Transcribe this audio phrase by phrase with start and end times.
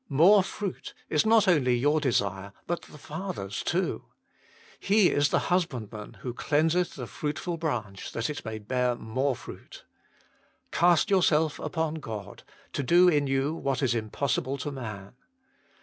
[0.25, 4.05] "More fruit" is not only your desire, but the Father s too.
[4.79, 9.85] He is the Husbandman who cleanseth the fruitful branch, that it may bear more fruit.
[10.71, 12.41] Cast yourself upon God,
[12.73, 15.13] to do in you what is impossible to man.